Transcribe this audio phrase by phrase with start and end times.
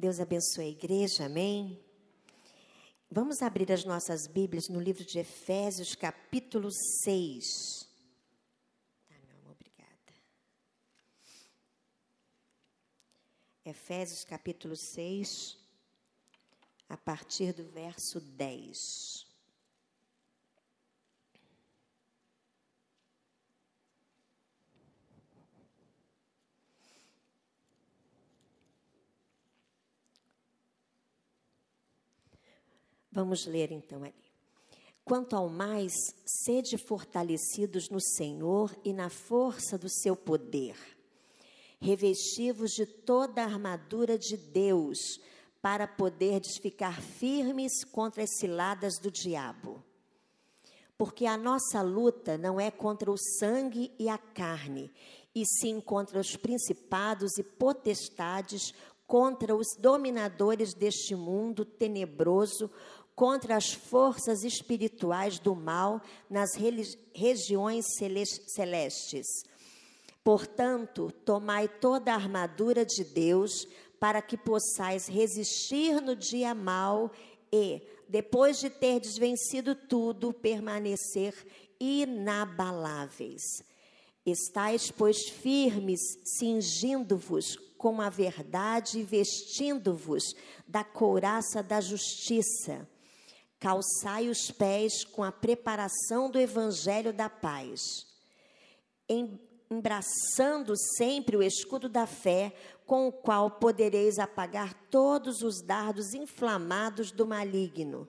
[0.00, 1.76] Deus abençoe a igreja, amém?
[3.10, 6.70] Vamos abrir as nossas Bíblias no livro de Efésios, capítulo
[7.02, 7.44] 6.
[9.08, 10.14] Tá, meu amor, obrigada.
[13.64, 15.58] Efésios, capítulo 6,
[16.88, 19.27] a partir do verso 10.
[33.10, 34.14] Vamos ler então ali.
[35.04, 35.94] Quanto ao mais,
[36.26, 40.76] sede fortalecidos no Senhor e na força do seu poder.
[41.80, 44.98] Revestivos de toda a armadura de Deus,
[45.62, 49.82] para poderdes ficar firmes contra as ciladas do diabo.
[50.96, 54.90] Porque a nossa luta não é contra o sangue e a carne,
[55.34, 58.74] e sim contra os principados e potestades,
[59.06, 62.70] contra os dominadores deste mundo tenebroso,
[63.18, 66.50] contra as forças espirituais do mal nas
[67.12, 67.84] regiões
[68.46, 69.26] celestes.
[70.22, 73.66] Portanto, tomai toda a armadura de Deus,
[73.98, 77.10] para que possais resistir no dia mal
[77.52, 81.34] e, depois de ter desvencido tudo, permanecer
[81.80, 83.42] inabaláveis.
[84.24, 85.98] Estais, pois, firmes,
[86.38, 90.36] cingindo-vos com a verdade e vestindo-vos
[90.68, 92.86] da couraça da justiça
[93.60, 97.80] Calçai os pés com a preparação do evangelho da paz,
[99.08, 102.54] embraçando sempre o escudo da fé,
[102.86, 108.08] com o qual podereis apagar todos os dardos inflamados do maligno.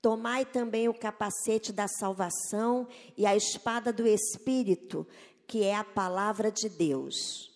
[0.00, 5.06] Tomai também o capacete da salvação e a espada do Espírito,
[5.46, 7.50] que é a palavra de Deus.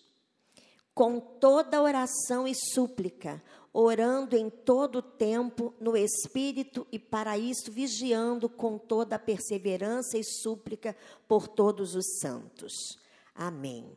[0.93, 3.41] Com toda oração e súplica,
[3.77, 10.23] orando em todo tempo no Espírito e para isso vigiando com toda a perseverança e
[10.23, 10.95] súplica
[11.27, 12.71] por todos os santos.
[13.35, 13.91] Amém.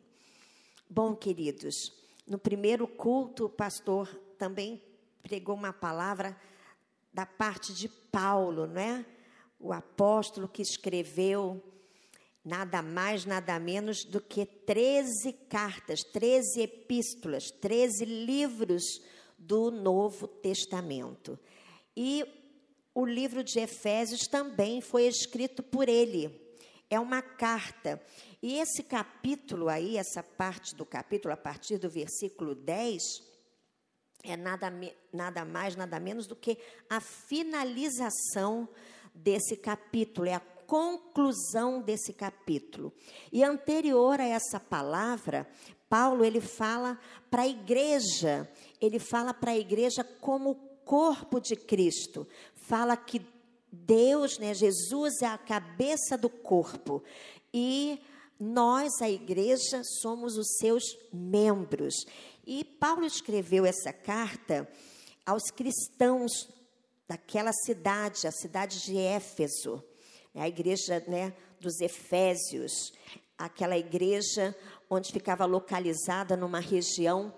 [0.90, 1.92] Bom, queridos,
[2.26, 4.82] no primeiro culto o pastor também
[5.22, 6.36] pregou uma palavra
[7.12, 9.06] da parte de Paulo, não é?
[9.60, 11.62] O apóstolo que escreveu
[12.44, 19.00] nada mais, nada menos do que 13 cartas, 13 epístolas, 13 livros
[19.38, 21.38] do Novo Testamento.
[21.96, 22.24] E
[22.94, 26.48] o livro de Efésios também foi escrito por ele.
[26.90, 28.02] É uma carta.
[28.42, 33.02] E esse capítulo aí, essa parte do capítulo, a partir do versículo 10,
[34.24, 34.72] é nada,
[35.12, 36.58] nada mais, nada menos do que
[36.90, 38.68] a finalização
[39.14, 42.92] desse capítulo, é a conclusão desse capítulo.
[43.32, 45.48] E anterior a essa palavra,
[45.88, 48.48] Paulo ele fala para a igreja,
[48.78, 52.28] ele fala para a igreja como corpo de Cristo.
[52.54, 53.26] Fala que
[53.72, 57.02] Deus, né, Jesus é a cabeça do corpo
[57.52, 57.98] e
[58.38, 61.94] nós, a igreja, somos os seus membros.
[62.46, 64.68] E Paulo escreveu essa carta
[65.24, 66.48] aos cristãos
[67.08, 69.82] daquela cidade, a cidade de Éfeso,
[70.34, 72.92] a igreja né, dos Efésios,
[73.36, 74.54] aquela igreja
[74.90, 77.32] onde ficava localizada numa região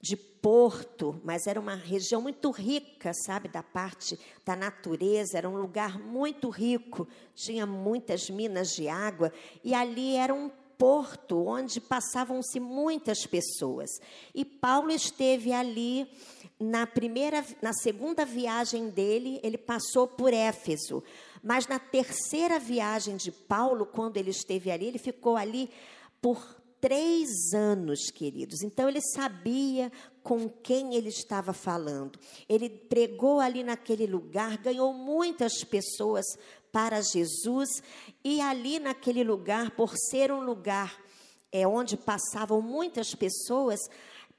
[0.00, 5.56] de porto, mas era uma região muito rica, sabe, da parte da natureza, era um
[5.56, 9.32] lugar muito rico, tinha muitas minas de água,
[9.62, 13.88] e ali era um porto onde passavam-se muitas pessoas.
[14.34, 16.10] E Paulo esteve ali
[16.58, 21.04] na primeira, na segunda viagem dele, ele passou por Éfeso.
[21.42, 25.70] Mas na terceira viagem de Paulo, quando ele esteve ali, ele ficou ali
[26.20, 28.62] por três anos, queridos.
[28.62, 29.90] Então ele sabia
[30.22, 32.18] com quem ele estava falando.
[32.48, 36.24] Ele pregou ali naquele lugar, ganhou muitas pessoas
[36.70, 37.68] para Jesus
[38.24, 41.00] e ali naquele lugar, por ser um lugar
[41.52, 43.78] é onde passavam muitas pessoas,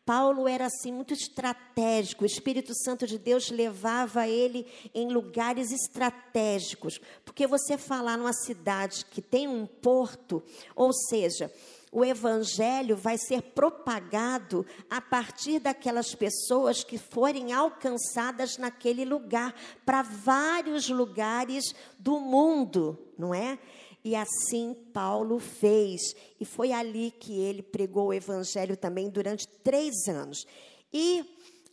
[0.06, 2.24] Paulo era assim muito estratégico.
[2.24, 9.06] O Espírito Santo de Deus levava ele em lugares estratégicos, porque você falar numa cidade
[9.06, 10.44] que tem um porto,
[10.76, 11.52] ou seja,
[11.94, 19.54] o evangelho vai ser propagado a partir daquelas pessoas que forem alcançadas naquele lugar,
[19.86, 23.60] para vários lugares do mundo, não é?
[24.04, 26.02] E assim Paulo fez,
[26.40, 30.46] e foi ali que ele pregou o evangelho também durante três anos.
[30.92, 31.24] E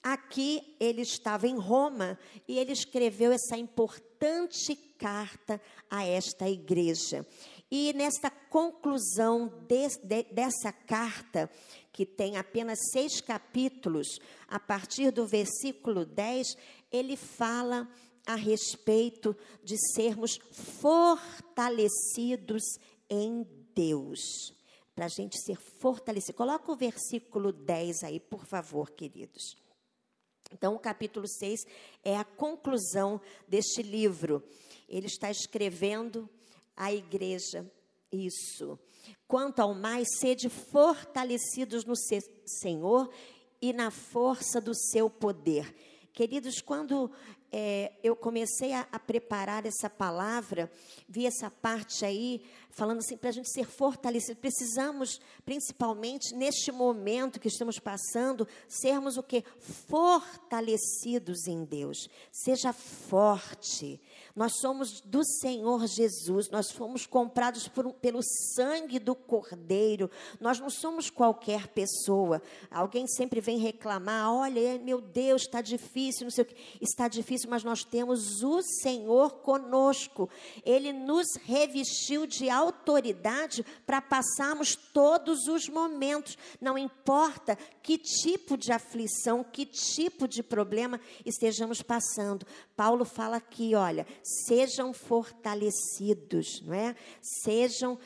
[0.03, 5.61] aqui ele estava em Roma e ele escreveu essa importante carta
[5.91, 7.27] a esta igreja.
[7.71, 11.50] E nesta conclusão de, de, dessa carta,
[11.93, 14.19] que tem apenas seis capítulos,
[14.49, 16.56] a partir do versículo 10,
[16.91, 17.88] ele fala
[18.26, 20.38] a respeito de sermos
[20.81, 22.62] fortalecidos
[23.08, 24.20] em Deus.
[24.94, 26.37] Para a gente ser fortalecido.
[26.37, 29.56] Coloca o versículo 10 aí, por favor, queridos.
[30.52, 31.61] Então, o capítulo 6
[32.05, 34.43] é a conclusão deste livro.
[34.88, 36.28] Ele está escrevendo
[36.76, 37.70] à igreja
[38.11, 38.78] isso.
[39.26, 41.94] Quanto ao mais, sede fortalecidos no
[42.44, 43.08] Senhor
[43.62, 45.73] e na força do seu poder.
[46.12, 47.11] Queridos, quando
[47.52, 50.70] é, eu comecei a, a, preparar essa palavra,
[51.08, 57.40] vi essa parte aí, falando assim, para a gente ser fortalecido, precisamos, principalmente neste momento
[57.40, 59.44] que estamos passando, sermos o que?
[59.88, 62.08] Fortalecidos em Deus.
[62.32, 64.00] Seja forte.
[64.34, 70.70] Nós somos do Senhor Jesus, nós fomos comprados por, pelo sangue do Cordeiro, nós não
[70.70, 72.40] somos qualquer pessoa.
[72.70, 76.56] Alguém sempre vem reclamar: olha, meu Deus, está difícil, não sei o que.
[76.81, 80.28] Está difícil, mas nós temos o Senhor conosco.
[80.64, 88.73] Ele nos revestiu de autoridade para passarmos todos os momentos, não importa que tipo de
[88.73, 92.47] aflição, que tipo de problema estejamos passando.
[92.77, 96.95] Paulo fala aqui, olha, sejam fortalecidos, não é?
[97.21, 97.99] Sejam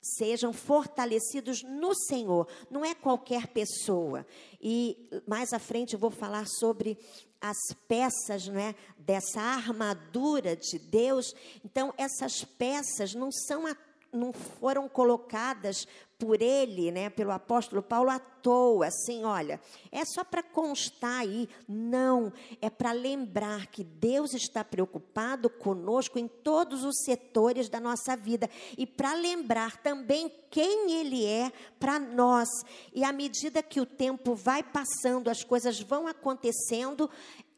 [0.00, 4.26] sejam fortalecidos no Senhor, não é qualquer pessoa.
[4.60, 4.96] E
[5.26, 6.96] mais à frente eu vou falar sobre
[7.40, 7.56] as
[7.86, 11.32] peças, não é, dessa armadura de Deus.
[11.64, 13.66] Então essas peças não são
[14.12, 15.86] não foram colocadas
[16.18, 19.60] por ele, né, pelo apóstolo Paulo à toa, assim, olha,
[19.92, 26.26] é só para constar aí, não, é para lembrar que Deus está preocupado conosco em
[26.26, 32.48] todos os setores da nossa vida e para lembrar também quem ele é para nós.
[32.92, 37.08] E à medida que o tempo vai passando, as coisas vão acontecendo,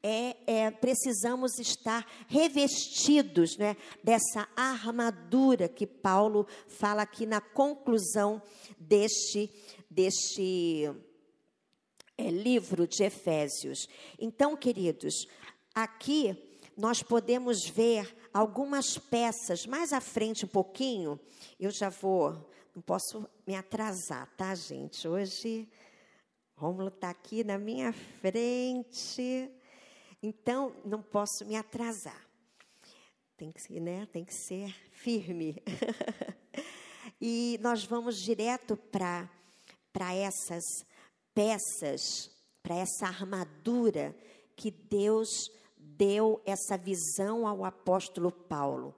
[0.03, 8.43] é, é, precisamos estar revestidos né, dessa armadura que Paulo fala aqui na conclusão
[8.79, 9.51] deste,
[9.91, 10.91] deste
[12.17, 13.87] é, livro de Efésios.
[14.19, 15.27] Então, queridos,
[15.75, 16.37] aqui
[16.77, 19.67] nós podemos ver algumas peças.
[19.67, 21.21] Mais à frente, um pouquinho,
[21.59, 22.33] eu já vou,
[22.75, 25.07] não posso me atrasar, tá, gente?
[25.07, 25.69] Hoje,
[26.57, 29.51] Rômulo está aqui na minha frente.
[30.23, 32.27] Então, não posso me atrasar.
[33.37, 34.07] Tem que, né?
[34.13, 35.57] Tem que ser firme.
[37.21, 40.65] e nós vamos direto para essas
[41.35, 42.31] peças,
[42.63, 44.15] para essa armadura
[44.55, 48.95] que Deus deu essa visão ao apóstolo Paulo.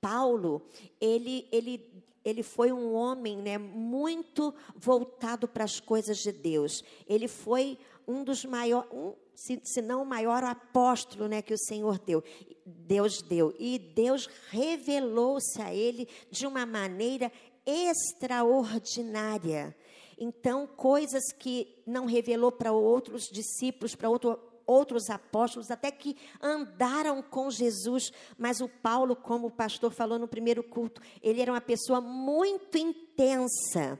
[0.00, 0.60] Paulo,
[1.00, 6.82] ele, ele, ele foi um homem né, muito voltado para as coisas de Deus.
[7.06, 11.58] Ele foi um dos maiores, um, se, se não o maior apóstolo né, que o
[11.58, 12.22] Senhor deu.
[12.64, 13.52] Deus deu.
[13.58, 17.32] E Deus revelou-se a ele de uma maneira
[17.66, 19.76] extraordinária.
[20.18, 27.22] Então, coisas que não revelou para outros discípulos, para outro, outros apóstolos, até que andaram
[27.22, 28.12] com Jesus.
[28.38, 32.78] Mas o Paulo, como o pastor falou no primeiro culto, ele era uma pessoa muito
[32.78, 33.98] intensa,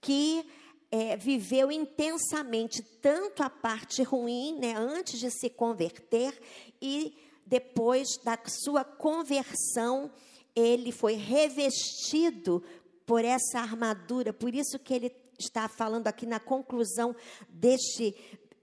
[0.00, 0.44] que
[0.96, 6.40] é, viveu intensamente tanto a parte ruim, né, antes de se converter,
[6.80, 10.10] e depois da sua conversão,
[10.54, 12.62] ele foi revestido
[13.04, 14.32] por essa armadura.
[14.32, 17.14] Por isso que ele está falando aqui na conclusão
[17.46, 18.16] deste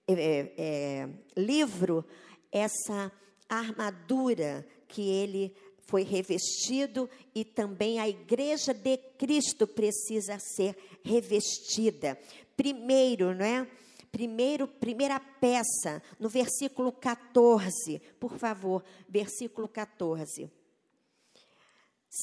[0.07, 2.03] é, é, livro,
[2.51, 3.11] essa
[3.47, 5.55] armadura que ele
[5.85, 12.19] foi revestido e também a igreja de Cristo precisa ser revestida.
[12.55, 13.67] Primeiro, não é?
[14.11, 20.51] Primeiro, primeira peça, no versículo 14, por favor, versículo 14.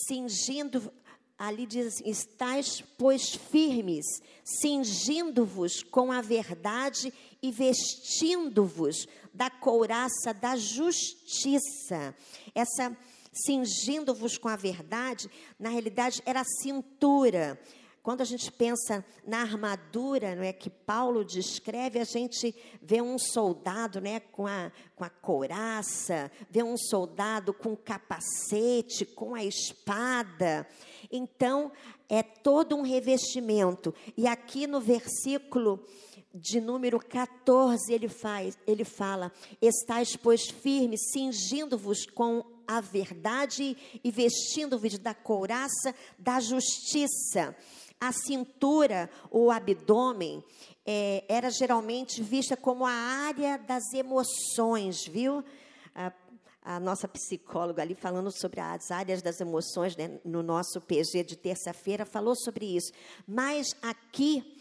[0.07, 0.93] Cingindo,
[1.37, 4.07] ali diz assim: estáis, pois, firmes,
[4.45, 12.15] cingindo-vos com a verdade e vestindo-vos da couraça da justiça.
[12.55, 12.97] Essa
[13.33, 17.61] cingindo-vos com a verdade, na realidade era a cintura.
[18.03, 23.19] Quando a gente pensa na armadura, não é que Paulo descreve, a gente vê um
[23.19, 30.69] soldado, né, com a com a couraça, vê um soldado com capacete, com a espada.
[31.11, 31.73] Então,
[32.07, 33.95] é todo um revestimento.
[34.15, 35.83] E aqui no versículo
[36.35, 44.11] de número 14, ele, faz, ele fala: Estais, pois, firmes, cingindo-vos com a verdade e
[44.11, 47.57] vestindo-vos da couraça da justiça.
[48.01, 50.43] A cintura, o abdômen,
[50.87, 55.45] é, era geralmente vista como a área das emoções, viu?
[55.95, 56.13] A,
[56.63, 61.37] a, nossa psicóloga ali falando sobre as áreas das emoções, né, no nosso PG de
[61.37, 62.91] terça-feira, falou sobre isso.
[63.27, 64.57] Mas aqui,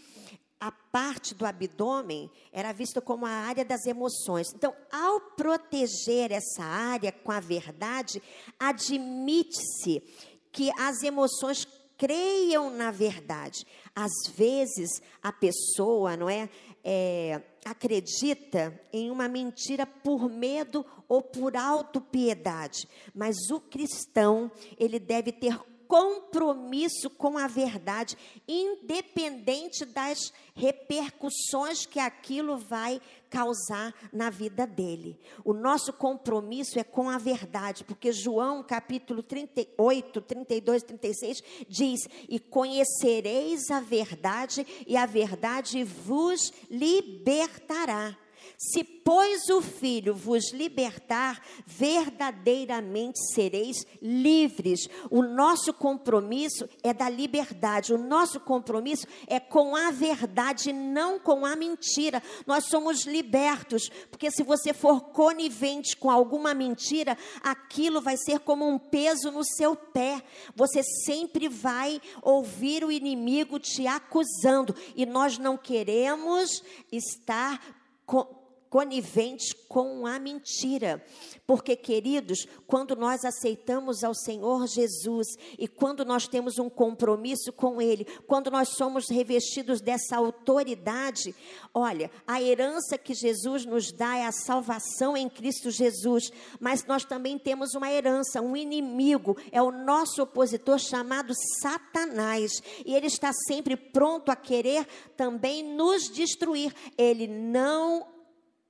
[0.59, 4.47] a parte do abdômen era vista como a área das emoções.
[4.53, 8.21] Então, ao proteger essa área com a verdade,
[8.59, 10.03] admite-se
[10.51, 11.65] que as emoções
[11.99, 13.63] creiam na verdade.
[13.93, 14.89] Às vezes,
[15.21, 16.49] a pessoa, não é,
[16.83, 25.31] é acredita em uma mentira por medo ou por autopiedade, mas o cristão, ele deve
[25.33, 28.15] ter compromisso com a verdade,
[28.47, 35.19] independente das repercussões que aquilo vai causar na vida dele.
[35.43, 42.39] O nosso compromisso é com a verdade, porque João capítulo 38, 32, 36 diz: "E
[42.39, 48.15] conhecereis a verdade, e a verdade vos libertará."
[48.57, 54.87] Se, pois, o Filho vos libertar, verdadeiramente sereis livres.
[55.09, 61.45] O nosso compromisso é da liberdade, o nosso compromisso é com a verdade, não com
[61.45, 62.21] a mentira.
[62.45, 68.67] Nós somos libertos, porque se você for conivente com alguma mentira, aquilo vai ser como
[68.67, 70.21] um peso no seu pé.
[70.55, 77.78] Você sempre vai ouvir o inimigo te acusando, e nós não queremos estar
[78.09, 78.38] こ
[78.69, 81.03] coniventes com a mentira.
[81.45, 87.81] Porque, queridos, quando nós aceitamos ao Senhor Jesus e quando nós temos um compromisso com
[87.81, 91.35] Ele, quando nós somos revestidos dessa autoridade,
[91.73, 97.03] olha, a herança que Jesus nos dá é a salvação em Cristo Jesus, mas nós
[97.03, 102.51] também temos uma herança, um inimigo, é o nosso opositor chamado Satanás,
[102.85, 106.73] e ele está sempre pronto a querer também nos destruir.
[106.97, 108.18] Ele não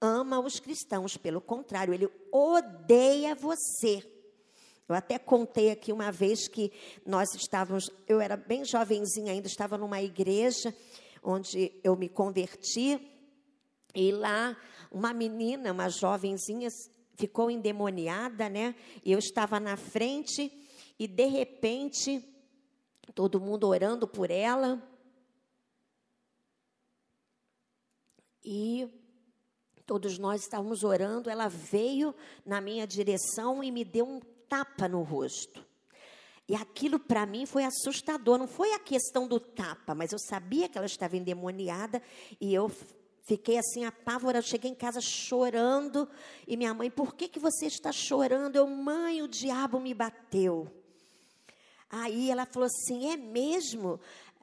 [0.02, 4.04] ama os cristãos, pelo contrário, ele odeia você.
[4.88, 6.72] Eu até contei aqui uma vez que
[7.06, 10.76] nós estávamos, eu era bem jovenzinha ainda, estava numa igreja
[11.22, 13.00] onde eu me converti,
[13.94, 14.58] e lá
[14.92, 16.70] uma menina, uma jovenzinha,
[17.16, 18.76] ficou endemoniada, né?
[19.04, 20.52] E eu estava na frente
[20.98, 22.24] e de repente
[23.14, 24.82] todo mundo orando por ela.
[28.44, 28.88] E
[29.90, 32.14] Todos nós estávamos orando, ela veio
[32.46, 35.66] na minha direção e me deu um tapa no rosto.
[36.48, 38.38] E aquilo para mim foi assustador.
[38.38, 42.04] Não foi a questão do tapa, mas eu sabia que ela estava endemoniada
[42.40, 42.72] e eu
[43.24, 44.46] fiquei assim apavorada.
[44.46, 46.08] Cheguei em casa chorando
[46.48, 48.58] e minha mãe, por que, que você está chorando?
[48.58, 50.72] Eu, mãe, o diabo me bateu.
[51.90, 54.00] Aí ela falou assim: é mesmo?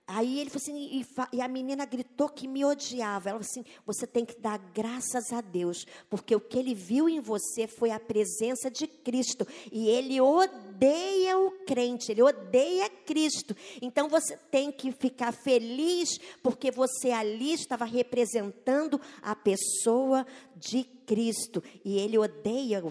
[0.08, 1.00] Aí ele falou assim,
[1.32, 3.30] e, e, a menina gritou que me odiava.
[3.30, 7.08] Ela falou assim: você tem que dar graças a Deus, porque o que ele viu
[7.08, 9.44] em você foi a presença de Cristo.
[9.72, 13.56] E ele odeia o crente, ele odeia Cristo.
[13.82, 21.60] Então você tem que ficar feliz, porque você ali estava representando a pessoa de Cristo.
[21.84, 22.84] E ele odeia,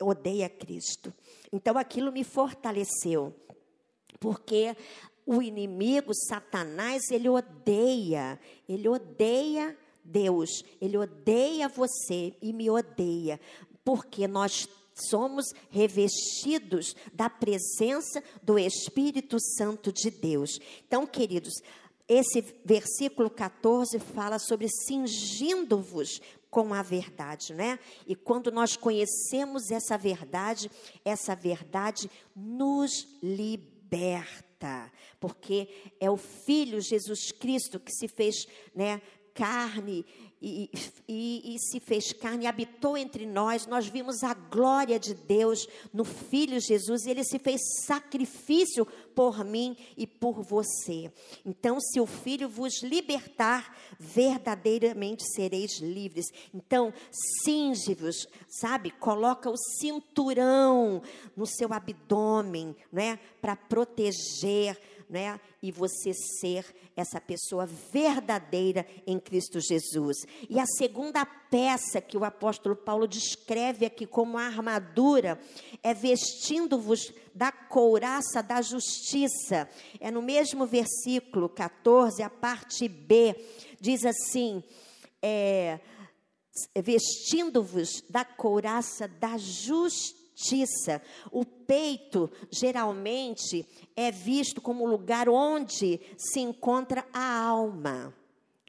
[0.00, 1.12] odeia Cristo.
[1.52, 3.34] Então aquilo me fortaleceu
[4.22, 4.76] porque
[5.26, 8.38] o inimigo, Satanás, ele odeia,
[8.68, 10.50] ele odeia Deus,
[10.80, 13.40] ele odeia você e me odeia,
[13.84, 20.58] porque nós somos revestidos da presença do Espírito Santo de Deus.
[20.86, 21.54] Então, queridos,
[22.08, 27.78] esse versículo 14 fala sobre cingindo-vos com a verdade, né?
[28.06, 30.70] E quando nós conhecemos essa verdade,
[31.04, 34.51] essa verdade nos liberta
[35.20, 35.68] porque
[36.00, 39.00] é o Filho Jesus Cristo que se fez né,
[39.34, 40.04] carne
[40.44, 40.68] e,
[41.08, 43.64] e, e, se fez carne, habitou entre nós.
[43.66, 48.84] Nós vimos a glória de Deus no Filho Jesus, e ele se fez sacrifício
[49.14, 51.12] por mim e por você.
[51.46, 56.26] Então, se o Filho vos libertar, verdadeiramente sereis livres.
[56.52, 56.92] Então,
[57.44, 58.90] cinge-vos, sabe?
[58.90, 61.02] Coloca o cinturão
[61.36, 63.20] no seu abdômen, né?
[63.40, 64.76] Para proteger
[65.12, 65.38] né?
[65.62, 66.64] E você ser
[66.96, 70.16] essa pessoa verdadeira em Cristo Jesus.
[70.48, 75.38] E a segunda peça que o apóstolo Paulo descreve aqui como armadura
[75.82, 79.68] é vestindo-vos da couraça da justiça.
[80.00, 83.36] É no mesmo versículo 14, a parte B,
[83.78, 84.64] diz assim:
[85.20, 85.78] é,
[86.82, 89.36] vestindo-vos da couraça da
[90.42, 91.00] justiça.
[91.30, 98.12] O peito geralmente é visto como o lugar onde se encontra a alma.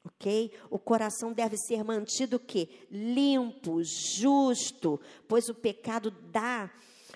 [0.05, 0.51] Ok?
[0.69, 6.69] O coração deve ser mantido que limpo, justo, pois o pecado dá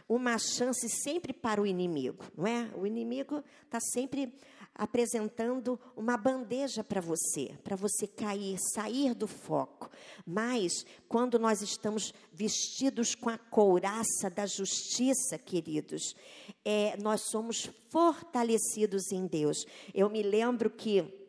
[0.08, 2.70] uma chance sempre para o inimigo, não é?
[2.78, 4.34] O inimigo está sempre
[4.77, 9.89] apresentando uma bandeja para você, para você cair, sair do foco.
[10.25, 16.15] Mas quando nós estamos vestidos com a couraça da justiça, queridos,
[16.63, 19.65] é, nós somos fortalecidos em Deus.
[19.93, 21.26] Eu me lembro que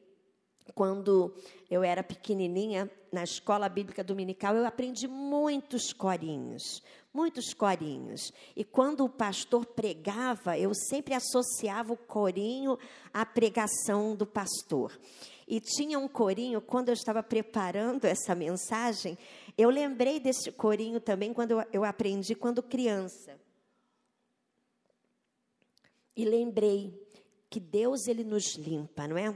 [0.74, 1.34] quando
[1.70, 6.82] eu era pequenininha, na escola bíblica dominical, eu aprendi muitos corinhos,
[7.12, 8.32] muitos corinhos.
[8.54, 12.78] E quando o pastor pregava, eu sempre associava o corinho
[13.12, 14.98] à pregação do pastor.
[15.46, 19.16] E tinha um corinho, quando eu estava preparando essa mensagem,
[19.56, 23.40] eu lembrei desse corinho também quando eu, aprendi quando criança.
[26.14, 27.02] E lembrei
[27.48, 29.34] que Deus ele nos limpa, não é?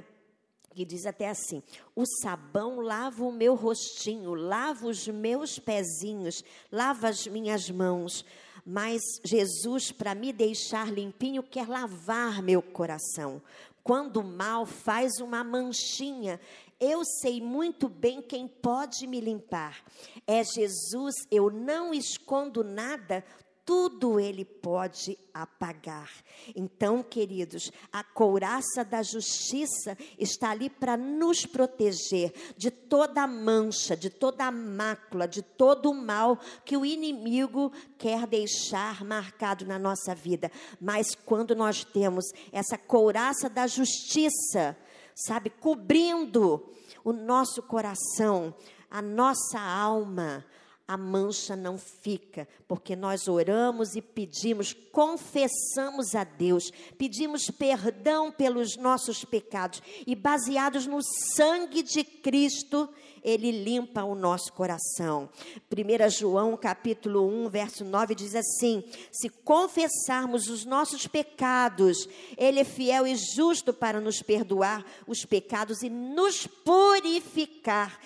[0.72, 1.62] Que diz até assim:
[1.94, 8.24] o sabão lava o meu rostinho, lava os meus pezinhos, lava as minhas mãos.
[8.64, 13.42] Mas Jesus, para me deixar limpinho, quer lavar meu coração.
[13.82, 16.40] Quando o mal faz uma manchinha,
[16.78, 19.84] eu sei muito bem quem pode me limpar.
[20.26, 23.24] É Jesus, eu não escondo nada,
[23.64, 26.10] tudo ele pode apagar.
[26.54, 34.10] Então, queridos, a couraça da justiça está ali para nos proteger de toda mancha, de
[34.10, 40.50] toda mácula, de todo o mal que o inimigo quer deixar marcado na nossa vida.
[40.80, 44.76] Mas quando nós temos essa couraça da justiça,
[45.14, 46.68] sabe, cobrindo
[47.04, 48.54] o nosso coração,
[48.90, 50.44] a nossa alma,
[50.92, 58.76] a mancha não fica, porque nós oramos e pedimos, confessamos a Deus, pedimos perdão pelos
[58.76, 60.98] nossos pecados e baseados no
[61.34, 62.90] sangue de Cristo,
[63.24, 65.30] ele limpa o nosso coração.
[65.70, 72.64] 1 João capítulo 1, verso 9 diz assim: Se confessarmos os nossos pecados, ele é
[72.64, 77.98] fiel e justo para nos perdoar os pecados e nos purificar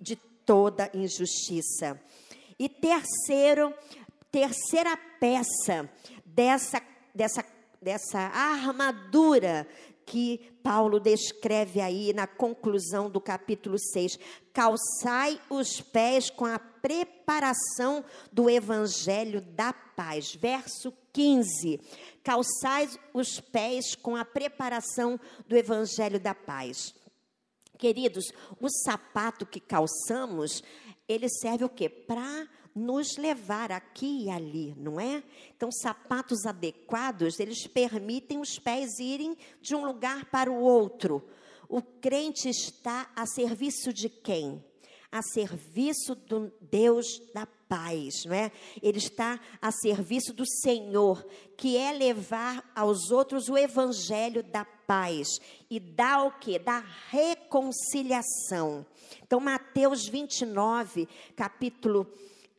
[0.00, 2.00] de toda injustiça.
[2.58, 3.74] E terceiro,
[4.30, 5.90] terceira peça
[6.24, 6.80] dessa,
[7.14, 7.44] dessa,
[7.80, 9.66] dessa armadura
[10.06, 14.18] que Paulo descreve aí na conclusão do capítulo 6.
[14.52, 20.34] Calçai os pés com a preparação do evangelho da paz.
[20.34, 21.80] Verso 15.
[22.22, 26.94] Calçai os pés com a preparação do evangelho da paz.
[27.78, 30.62] Queridos, o sapato que calçamos
[31.08, 31.88] ele serve o quê?
[31.88, 35.22] Para nos levar aqui e ali, não é?
[35.56, 41.22] Então, sapatos adequados, eles permitem os pés irem de um lugar para o outro.
[41.68, 44.62] O crente está a serviço de quem?
[45.12, 48.50] A serviço do Deus da paz, não é?
[48.82, 51.24] Ele está a serviço do Senhor,
[51.56, 55.28] que é levar aos outros o evangelho da paz
[55.70, 56.58] e dá o quê?
[56.58, 58.84] Da reconciliação.
[59.22, 62.06] Então, Mateus 29, capítulo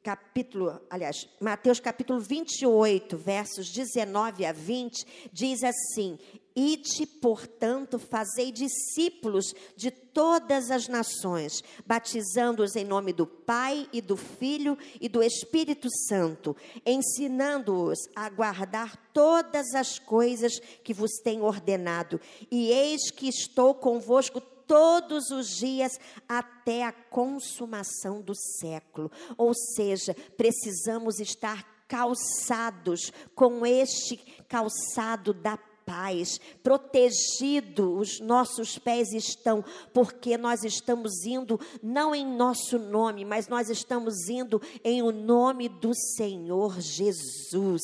[0.06, 6.20] capítulo, aliás, Mateus capítulo 28, versos 19 a 20, diz assim:
[6.56, 14.16] Ide, portanto, fazei discípulos de todas as nações, batizando-os em nome do Pai e do
[14.16, 22.22] Filho e do Espírito Santo, ensinando-os a guardar todas as coisas que vos tenho ordenado.
[22.52, 29.12] E eis que estou convosco todos os dias até a consumação do século.
[29.38, 39.64] Ou seja, precisamos estar calçados com este calçado da paz, protegido os nossos pés estão,
[39.94, 45.70] porque nós estamos indo não em nosso nome, mas nós estamos indo em o nome
[45.70, 47.84] do Senhor Jesus,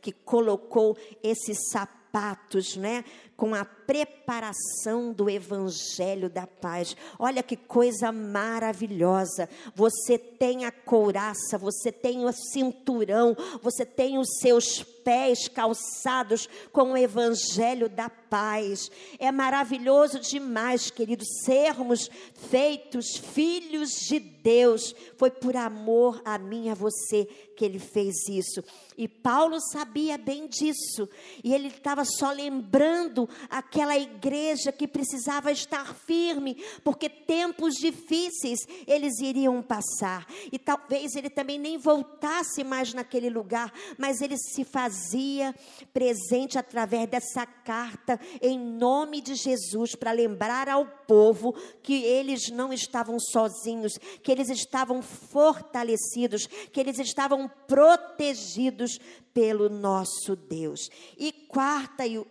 [0.00, 3.04] que colocou esses sapatos, né?
[3.36, 6.96] Com a preparação do evangelho da paz.
[7.18, 9.48] Olha que coisa maravilhosa.
[9.74, 16.92] Você tem a couraça, você tem o cinturão, você tem os seus pés calçados com
[16.92, 18.90] o evangelho da paz.
[19.18, 22.08] É maravilhoso demais, queridos, sermos
[22.50, 24.94] feitos filhos de Deus.
[25.16, 28.62] Foi por amor a mim e a você que ele fez isso.
[28.96, 31.08] E Paulo sabia bem disso.
[31.42, 39.20] E ele estava só lembrando aquela igreja que precisava estar firme, porque tempos difíceis eles
[39.20, 40.26] iriam passar.
[40.50, 45.54] E talvez ele também nem voltasse mais naquele lugar, mas ele se fazia
[45.92, 52.72] presente através dessa carta em nome de Jesus para lembrar ao povo que eles não
[52.72, 58.98] estavam sozinhos, que eles estavam fortalecidos, que eles estavam protegidos
[59.34, 60.90] pelo nosso Deus.
[61.18, 62.22] E quarta e,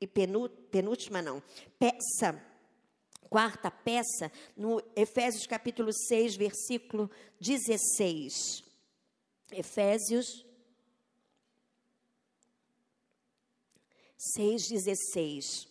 [0.00, 1.42] e penúltima não,
[1.78, 2.40] peça
[3.28, 8.64] quarta peça, no Efésios capítulo 6, versículo 16.
[9.52, 10.44] Efésios
[14.36, 15.68] 6,16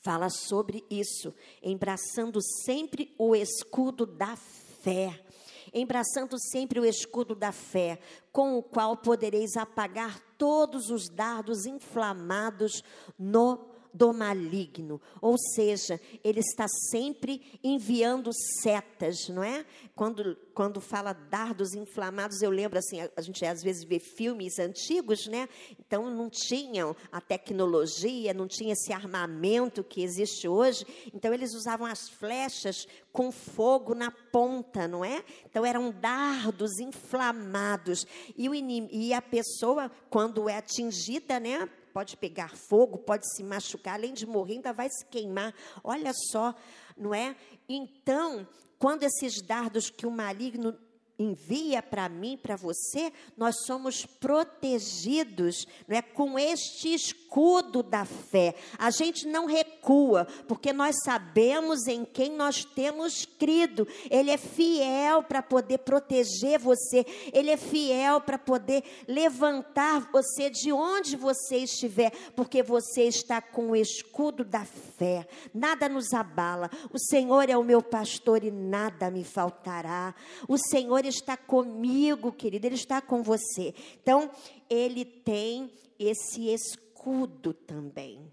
[0.00, 5.24] fala sobre isso, embraçando sempre o escudo da fé.
[5.72, 7.98] Embraçando sempre o escudo da fé,
[8.30, 12.82] com o qual podereis apagar todos os dardos inflamados
[13.16, 15.00] no do maligno.
[15.20, 18.30] Ou seja, ele está sempre enviando
[18.62, 19.64] setas, não é?
[19.94, 25.26] Quando, quando fala dardos inflamados, eu lembro assim, a, gente às vezes vê filmes antigos,
[25.26, 25.48] né?
[25.78, 30.86] Então não tinham a tecnologia, não tinha esse armamento que existe hoje.
[31.12, 35.22] Então eles usavam as flechas com fogo na ponta, não é?
[35.44, 38.06] Então eram dardos inflamados.
[38.36, 43.94] E, o e a pessoa, quando é atingida, né, pode pegar fogo, pode se machucar,
[43.94, 45.54] além de morrer, ainda vai se queimar.
[45.84, 46.54] Olha só,
[46.96, 47.36] não é?
[47.68, 48.46] Então,
[48.78, 50.76] quando esses dardos que o maligno
[51.18, 58.54] envia para mim, para você, nós somos protegidos, não é, com este escudo da fé.
[58.78, 63.86] A gente não recua, porque nós sabemos em quem nós temos crido.
[64.10, 70.72] Ele é fiel para poder proteger você, ele é fiel para poder levantar você de
[70.72, 75.26] onde você estiver, porque você está com o escudo da fé.
[75.54, 76.70] Nada nos abala.
[76.92, 80.14] O Senhor é o meu pastor e nada me faltará.
[80.48, 83.74] O Senhor está comigo, querido, Ele está com você.
[84.02, 84.30] Então,
[84.68, 88.32] Ele tem esse escudo também.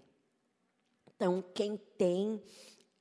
[1.14, 2.42] Então, quem tem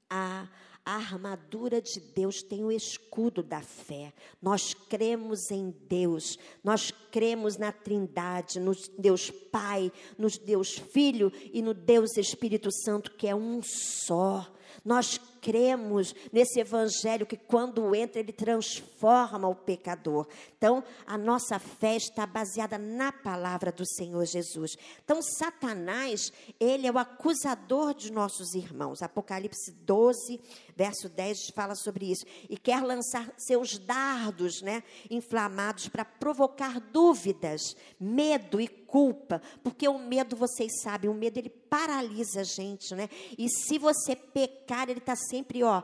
[0.10, 0.48] a
[0.90, 4.12] a armadura de Deus tem o escudo da fé.
[4.42, 11.62] Nós cremos em Deus, nós cremos na Trindade, no Deus Pai, no Deus Filho e
[11.62, 14.52] no Deus Espírito Santo, que é um só.
[14.84, 20.28] Nós cremos nesse evangelho que quando entra ele transforma o pecador.
[20.58, 24.78] Então, a nossa fé está baseada na palavra do Senhor Jesus.
[25.04, 29.02] Então, Satanás, ele é o acusador de nossos irmãos.
[29.02, 30.40] Apocalipse 12,
[30.76, 32.26] verso 10 fala sobre isso.
[32.50, 40.00] E quer lançar seus dardos, né, inflamados para provocar dúvidas, medo e culpa, porque o
[40.00, 43.08] medo, vocês sabem, o medo ele paralisa a gente, né?
[43.38, 45.84] E se você pecar, ele está sempre, ó,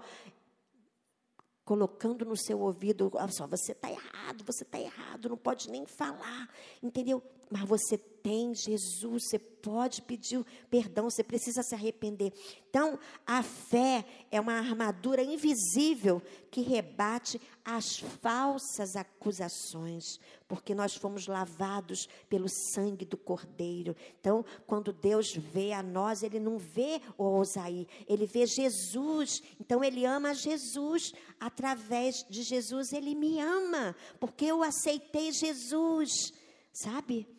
[1.63, 5.85] colocando no seu ouvido, olha só, você está errado, você está errado, não pode nem
[5.85, 6.49] falar,
[6.81, 7.23] entendeu?
[7.49, 12.33] Mas você tem Jesus, você pode pedir perdão, você precisa se arrepender.
[12.67, 21.27] Então, a fé é uma armadura invisível que rebate as falsas acusações, porque nós fomos
[21.27, 23.95] lavados pelo sangue do Cordeiro.
[24.19, 29.39] Então, quando Deus vê a nós, ele não vê o Osaí, ele vê Jesus.
[29.59, 31.13] Então, ele ama Jesus.
[31.39, 36.33] Através de Jesus, ele me ama, porque eu aceitei Jesus,
[36.73, 37.34] sabe?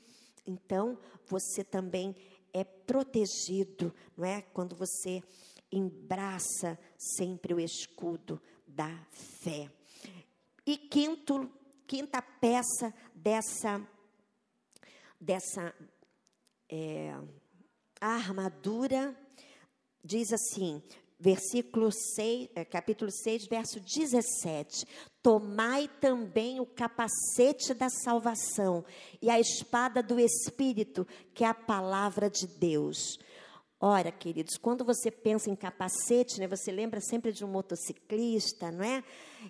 [0.46, 2.14] Então você também
[2.52, 4.42] é protegido, não é?
[4.42, 5.22] Quando você
[5.70, 8.90] embraça sempre o escudo da
[9.42, 9.70] fé.
[10.64, 11.50] E quinto,
[11.86, 13.86] quinta peça dessa
[15.20, 15.74] dessa
[16.68, 17.14] é,
[18.00, 19.16] armadura
[20.04, 20.82] diz assim:
[21.18, 24.86] versículo 6, é, capítulo 6, verso 17.
[25.22, 28.84] Tomai também o capacete da salvação
[29.20, 33.18] e a espada do Espírito, que é a palavra de Deus.
[33.78, 38.82] Ora, queridos, quando você pensa em capacete, né, você lembra sempre de um motociclista, não
[38.82, 39.04] é?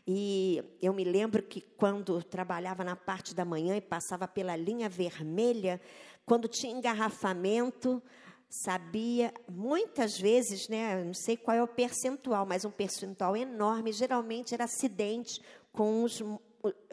[0.05, 4.88] E eu me lembro que quando trabalhava na parte da manhã e passava pela linha
[4.88, 5.81] vermelha,
[6.24, 8.02] quando tinha engarrafamento,
[8.48, 14.54] sabia, muitas vezes, né, não sei qual é o percentual, mas um percentual enorme, geralmente
[14.54, 15.40] era acidente
[15.72, 16.22] com os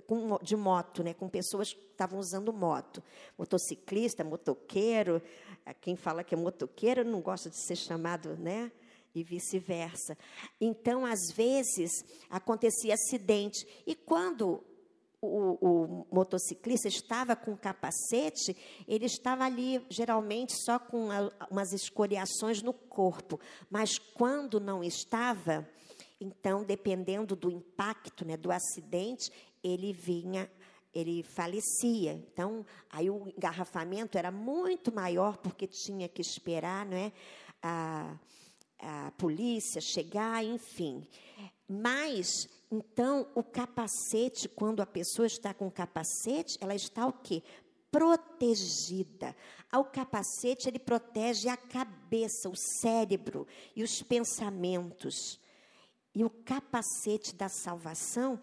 [0.05, 3.01] com, de moto, né, com pessoas que estavam usando moto.
[3.37, 5.21] Motociclista, motoqueiro,
[5.81, 8.71] quem fala que é motoqueiro não gosta de ser chamado, né?
[9.15, 10.17] E vice-versa.
[10.59, 11.91] Então, às vezes,
[12.29, 13.65] acontecia acidente.
[13.85, 14.63] E quando
[15.25, 18.55] o, o, motociclista estava com capacete,
[18.87, 23.39] ele estava ali geralmente só com a, umas escoriações no corpo.
[23.69, 25.67] Mas quando não estava,
[26.19, 29.31] então, dependendo do impacto, né, do acidente,
[29.63, 30.51] ele vinha,
[30.93, 32.13] ele falecia.
[32.13, 37.13] Então, aí o engarrafamento era muito maior porque tinha que esperar, não é,
[37.61, 38.19] a,
[38.79, 41.07] a polícia chegar, enfim.
[41.67, 47.43] Mas então, o capacete, quando a pessoa está com capacete, ela está o quê?
[47.91, 49.35] Protegida.
[49.71, 55.39] O capacete, ele protege a cabeça, o cérebro e os pensamentos.
[56.15, 58.39] E o capacete da salvação,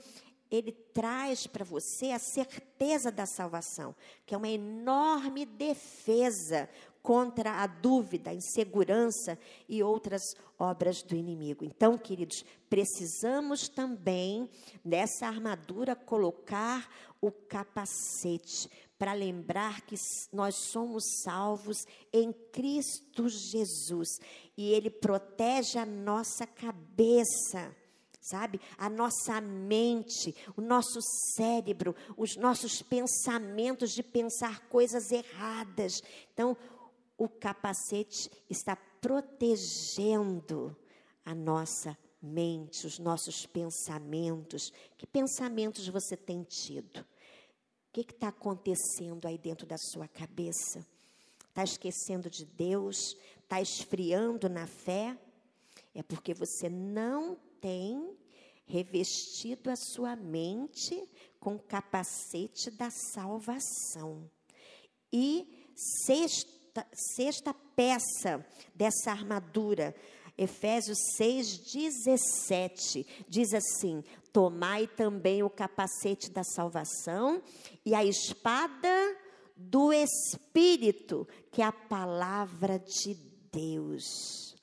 [0.49, 6.69] ele traz para você a certeza da salvação, que é uma enorme defesa
[7.03, 10.23] contra a dúvida, a insegurança e outras
[10.59, 11.65] obras do inimigo.
[11.65, 14.49] Então, queridos, precisamos também
[14.85, 16.89] nessa armadura colocar
[17.21, 19.97] o capacete para lembrar que
[20.33, 24.09] nós somos salvos em Cristo Jesus
[24.57, 27.75] e ele protege a nossa cabeça
[28.21, 28.61] sabe?
[28.77, 31.01] A nossa mente, o nosso
[31.35, 36.03] cérebro, os nossos pensamentos de pensar coisas erradas.
[36.33, 36.57] Então,
[37.21, 40.75] o capacete está protegendo
[41.23, 44.73] a nossa mente, os nossos pensamentos.
[44.97, 47.01] Que pensamentos você tem tido?
[47.01, 50.87] O que está acontecendo aí dentro da sua cabeça?
[51.47, 53.15] Está esquecendo de Deus?
[53.43, 55.15] Está esfriando na fé?
[55.95, 58.17] É porque você não tem
[58.65, 61.07] revestido a sua mente
[61.39, 64.31] com o capacete da salvação.
[65.13, 65.69] E
[66.07, 69.95] sexto, sexta, sexta peça dessa armadura.
[70.39, 77.43] Efésios 6,17 diz assim: Tomai também o capacete da salvação
[77.85, 78.89] e a espada
[79.57, 83.15] do Espírito, que é a palavra de
[83.53, 84.55] Deus.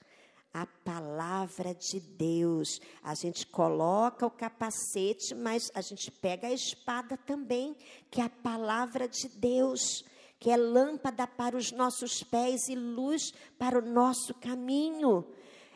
[0.51, 2.79] A palavra de Deus.
[3.03, 7.75] A gente coloca o capacete, mas a gente pega a espada também,
[8.09, 10.03] que é a palavra de Deus
[10.39, 15.25] que é lâmpada para os nossos pés e luz para o nosso caminho.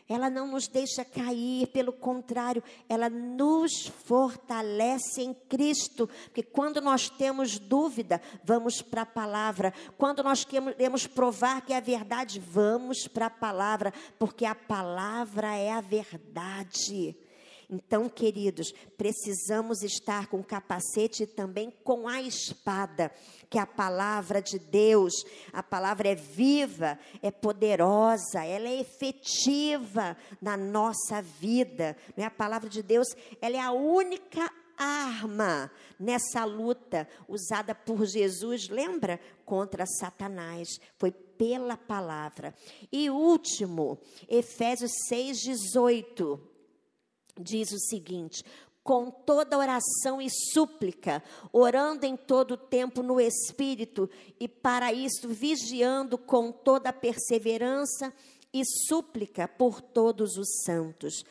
[0.07, 6.09] Ela não nos deixa cair, pelo contrário, ela nos fortalece em Cristo.
[6.25, 9.73] Porque quando nós temos dúvida, vamos para a palavra.
[9.97, 15.55] Quando nós queremos provar que é a verdade, vamos para a palavra, porque a palavra
[15.55, 17.15] é a verdade.
[17.71, 23.09] Então, queridos, precisamos estar com o capacete e também com a espada,
[23.49, 25.13] que é a palavra de Deus.
[25.53, 31.95] A palavra é viva, é poderosa, ela é efetiva na nossa vida.
[32.17, 32.27] Não é?
[32.27, 33.07] A palavra de Deus,
[33.41, 39.17] ela é a única arma nessa luta usada por Jesus, lembra?
[39.45, 40.67] Contra Satanás.
[40.97, 42.53] Foi pela palavra.
[42.91, 46.50] E último, Efésios 6, 18
[47.41, 48.43] diz o seguinte:
[48.83, 55.29] com toda oração e súplica, orando em todo o tempo no Espírito, e para isso
[55.29, 58.13] vigiando com toda perseverança
[58.53, 61.23] e súplica por todos os santos.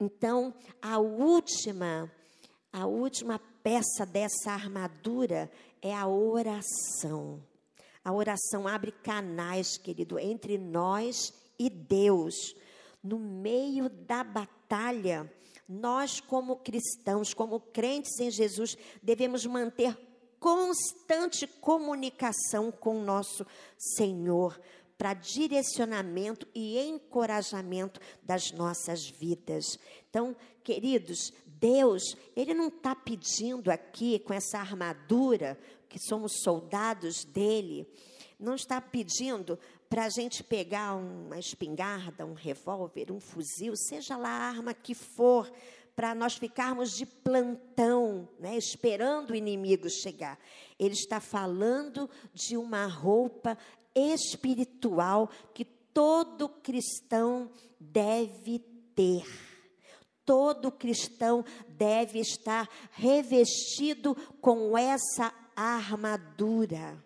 [0.00, 2.10] Então, a última,
[2.72, 7.42] a última peça dessa armadura é a oração.
[8.04, 12.34] A oração abre canais, querido, entre nós e Deus.
[13.02, 15.30] No meio da batalha,
[15.68, 19.96] nós, como cristãos, como crentes em Jesus, devemos manter
[20.40, 24.58] constante comunicação com o nosso Senhor
[24.96, 29.78] para direcionamento e encorajamento das nossas vidas.
[30.10, 37.86] Então, queridos, Deus, Ele não está pedindo aqui com essa armadura, que somos soldados dele,
[38.38, 44.28] não está pedindo para a gente pegar uma espingarda, um revólver, um fuzil, seja lá
[44.28, 45.50] a arma que for,
[45.96, 50.38] para nós ficarmos de plantão, né, esperando o inimigo chegar.
[50.78, 53.58] Ele está falando de uma roupa
[53.92, 58.60] espiritual que todo cristão deve
[58.94, 59.24] ter.
[60.24, 67.02] Todo cristão deve estar revestido com essa armadura.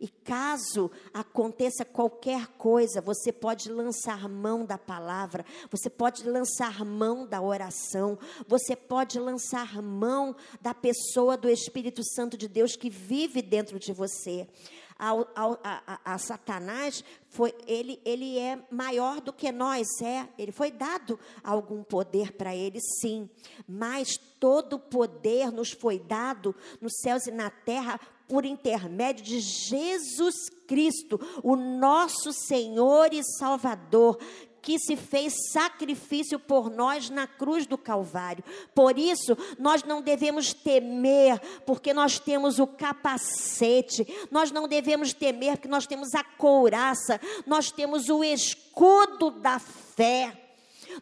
[0.00, 7.26] E caso aconteça qualquer coisa, você pode lançar mão da palavra, você pode lançar mão
[7.26, 13.40] da oração, você pode lançar mão da pessoa do Espírito Santo de Deus que vive
[13.40, 14.48] dentro de você.
[14.96, 20.52] Ao, a, a, a, Satanás foi ele ele é maior do que nós é ele
[20.52, 23.28] foi dado algum poder para ele sim
[23.66, 30.48] mas todo poder nos foi dado nos céus e na terra por intermédio de Jesus
[30.66, 34.18] Cristo, o nosso Senhor e Salvador,
[34.64, 38.42] que se fez sacrifício por nós na cruz do Calvário.
[38.74, 45.58] Por isso, nós não devemos temer, porque nós temos o capacete, nós não devemos temer,
[45.58, 50.43] porque nós temos a couraça, nós temos o escudo da fé.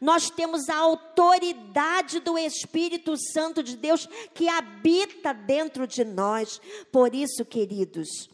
[0.01, 6.61] Nós temos a autoridade do Espírito Santo de Deus que habita dentro de nós.
[6.91, 8.29] Por isso, queridos,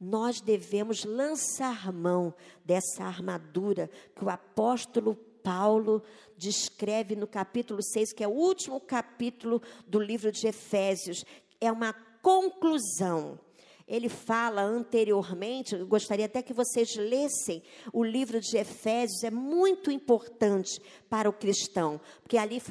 [0.00, 6.02] nós devemos lançar mão dessa armadura que o apóstolo Paulo
[6.36, 11.24] descreve no capítulo 6, que é o último capítulo do livro de Efésios.
[11.60, 13.40] É uma conclusão
[13.88, 20.80] ele fala anteriormente, gostaria até que vocês lessem o livro de Efésios, é muito importante
[21.08, 22.62] para o cristão, porque ali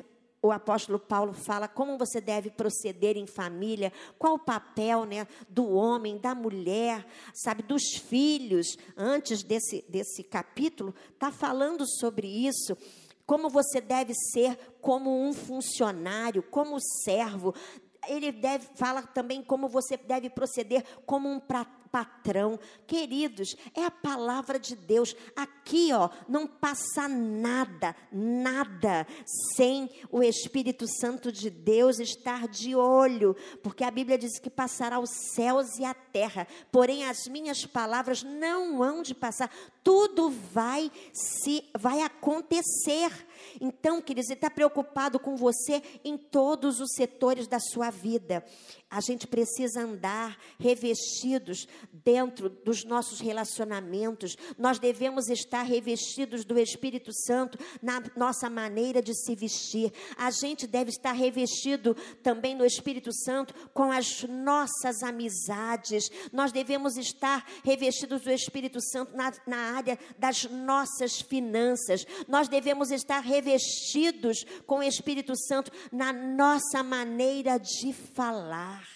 [0.41, 5.67] o apóstolo Paulo fala como você deve proceder em família, qual o papel né, do
[5.67, 8.77] homem, da mulher, sabe, dos filhos.
[8.95, 12.77] Antes desse, desse capítulo, está falando sobre isso
[13.25, 17.53] como você deve ser como um funcionário, como servo
[18.07, 21.39] ele deve fala também como você deve proceder como um
[21.87, 22.59] patrão.
[22.85, 25.15] Queridos, é a palavra de Deus.
[25.35, 29.07] Aqui, ó, não passa nada, nada
[29.55, 34.99] sem o Espírito Santo de Deus estar de olho, porque a Bíblia diz que passará
[34.99, 39.49] os céus e a terra, porém as minhas palavras não hão de passar.
[39.83, 43.11] Tudo vai se vai acontecer.
[43.59, 48.43] Então, queridos, ele está preocupado com você em todos os setores da sua vida.
[48.89, 54.37] A gente precisa andar revestidos dentro dos nossos relacionamentos.
[54.57, 59.91] Nós devemos estar revestidos do Espírito Santo na nossa maneira de se vestir.
[60.15, 66.09] A gente deve estar revestido também no Espírito Santo com as nossas amizades.
[66.31, 72.05] Nós devemos estar revestidos do Espírito Santo na, na área das nossas finanças.
[72.25, 78.87] Nós devemos estar revestidos com o Espírito Santo na nossa maneira de falar.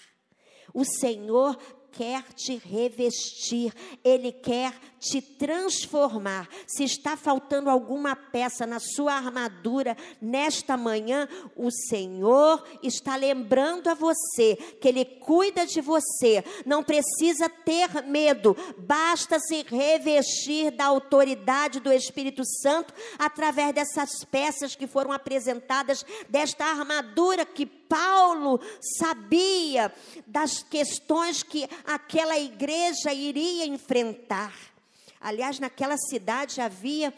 [0.74, 1.58] O Senhor
[1.91, 3.73] quer te revestir,
[4.04, 6.47] Ele quer te transformar.
[6.67, 13.93] Se está faltando alguma peça na sua armadura nesta manhã, o Senhor está lembrando a
[13.93, 16.43] você que Ele cuida de você.
[16.65, 24.75] Não precisa ter medo, basta se revestir da autoridade do Espírito Santo através dessas peças
[24.75, 29.93] que foram apresentadas, desta armadura que Paulo sabia
[30.25, 34.56] das questões que aquela igreja iria enfrentar.
[35.19, 37.13] Aliás, naquela cidade havia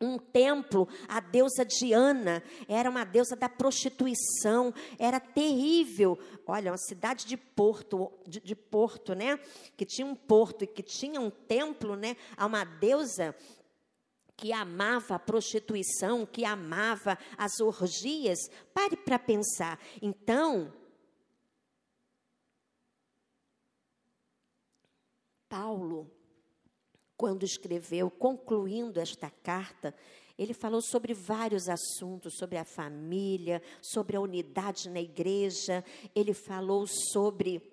[0.00, 6.18] um templo, a deusa Diana, era uma deusa da prostituição, era terrível.
[6.46, 9.38] Olha, uma cidade de porto, de, de, porto, né?
[9.76, 12.16] Que tinha um porto e que tinha um templo, né?
[12.34, 13.36] A uma deusa
[14.36, 18.38] que amava a prostituição, que amava as orgias.
[18.74, 19.78] Pare para pensar.
[20.00, 20.72] Então,
[25.48, 26.10] Paulo,
[27.16, 29.94] quando escreveu, concluindo esta carta,
[30.38, 36.86] ele falou sobre vários assuntos, sobre a família, sobre a unidade na igreja, ele falou
[36.86, 37.71] sobre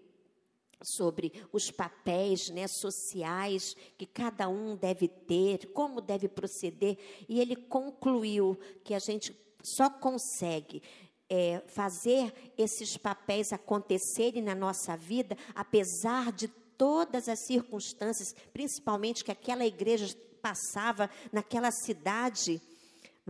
[0.82, 7.56] sobre os papéis né, sociais que cada um deve ter, como deve proceder, e ele
[7.56, 10.82] concluiu que a gente só consegue
[11.30, 19.32] é, fazer esses papéis acontecerem na nossa vida, apesar de todas as circunstâncias, principalmente que
[19.32, 22.62] aquela igreja passava naquela cidade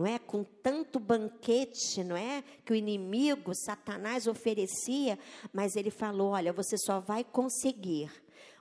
[0.00, 0.18] não é?
[0.18, 2.42] Com tanto banquete, não é?
[2.64, 5.18] Que o inimigo, Satanás, oferecia,
[5.52, 8.10] mas ele falou: olha, você só vai conseguir,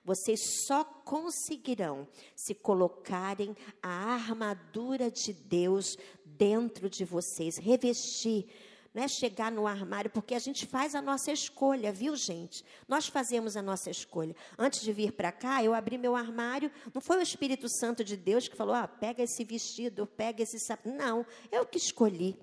[0.03, 8.45] vocês só conseguirão se colocarem a armadura de Deus dentro de vocês, revestir
[8.93, 12.65] não é chegar no armário, porque a gente faz a nossa escolha, viu, gente?
[12.87, 14.35] Nós fazemos a nossa escolha.
[14.57, 18.17] Antes de vir para cá, eu abri meu armário, não foi o Espírito Santo de
[18.17, 20.89] Deus que falou: ah, pega esse vestido, pega esse sapato.
[20.89, 22.37] Não, eu que escolhi.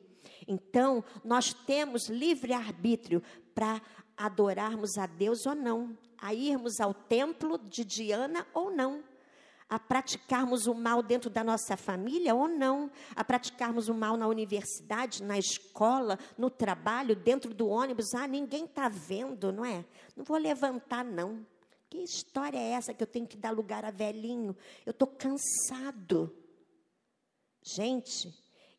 [0.46, 3.22] Então, nós temos livre arbítrio
[3.54, 3.80] para
[4.16, 5.96] adorarmos a Deus ou não.
[6.18, 9.04] a irmos ao templo de Diana ou não
[9.68, 14.28] a praticarmos o mal dentro da nossa família ou não, a praticarmos o mal na
[14.28, 18.14] universidade, na escola, no trabalho, dentro do ônibus.
[18.14, 19.84] Ah, ninguém está vendo, não é?
[20.16, 21.44] Não vou levantar, não.
[21.90, 24.56] Que história é essa que eu tenho que dar lugar a velhinho?
[24.84, 26.34] Eu estou cansado.
[27.62, 28.32] Gente,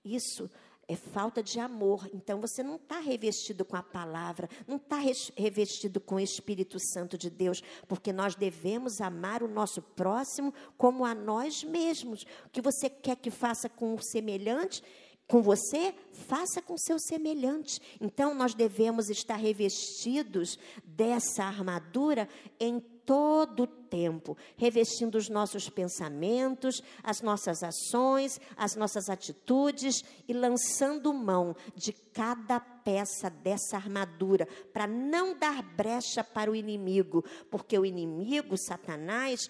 [0.04, 0.50] isso
[0.88, 2.10] é falta de amor.
[2.14, 4.98] Então você não está revestido com a palavra, não está
[5.36, 11.04] revestido com o Espírito Santo de Deus, porque nós devemos amar o nosso próximo como
[11.04, 12.24] a nós mesmos.
[12.46, 14.82] O que você quer que faça com o semelhante,
[15.28, 17.82] com você, faça com seu semelhante.
[18.00, 22.30] Então nós devemos estar revestidos dessa armadura
[22.60, 30.34] em todo o tempo, revestindo os nossos pensamentos, as nossas ações, as nossas atitudes e
[30.34, 37.80] lançando mão de cada peça dessa armadura para não dar brecha para o inimigo, porque
[37.80, 39.50] o inimigo, Satanás,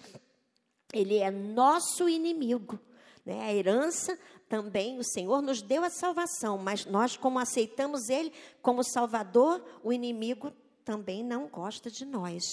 [0.92, 2.78] ele é nosso inimigo.
[3.26, 3.40] Né?
[3.40, 4.16] A herança
[4.48, 8.32] também, o Senhor nos deu a salvação, mas nós, como aceitamos Ele
[8.62, 10.52] como Salvador, o inimigo
[10.84, 12.44] também não gosta de nós.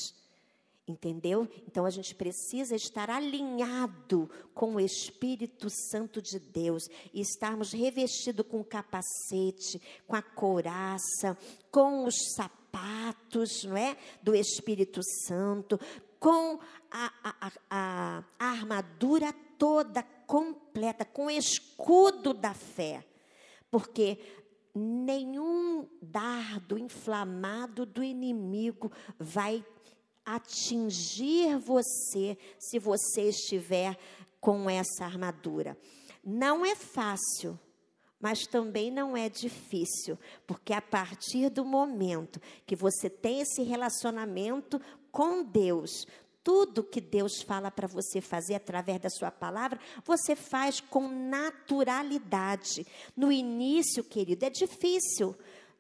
[0.87, 1.49] Entendeu?
[1.67, 8.45] Então a gente precisa estar alinhado com o Espírito Santo de Deus e estarmos revestidos
[8.47, 11.35] com o capacete, com a couraça,
[11.71, 13.97] com os sapatos, não é?
[14.21, 15.79] Do Espírito Santo,
[16.19, 16.59] com
[16.91, 23.03] a, a, a, a armadura toda completa, com o escudo da fé.
[23.71, 24.19] Porque
[24.75, 29.65] nenhum dardo inflamado do inimigo vai
[30.25, 33.97] atingir você se você estiver
[34.39, 35.77] com essa armadura.
[36.23, 37.59] Não é fácil,
[38.19, 40.17] mas também não é difícil,
[40.47, 46.07] porque a partir do momento que você tem esse relacionamento com Deus,
[46.45, 52.85] tudo que Deus fala para você fazer através da sua palavra, você faz com naturalidade.
[53.15, 55.35] No início, querido, é difícil,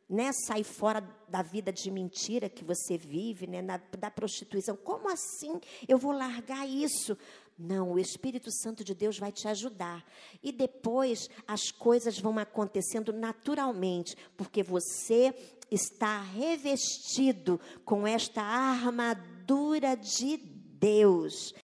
[0.09, 4.75] né, sair fora da vida de mentira que você vive, né, na, da prostituição.
[4.75, 7.17] Como assim eu vou largar isso?
[7.57, 10.05] Não, o Espírito Santo de Deus vai te ajudar.
[10.43, 15.33] E depois as coisas vão acontecendo naturalmente, porque você
[15.71, 21.53] está revestido com esta armadura de Deus.